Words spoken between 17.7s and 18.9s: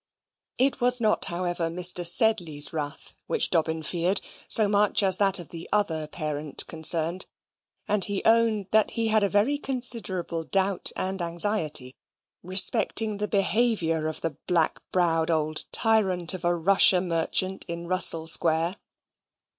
Russell Square.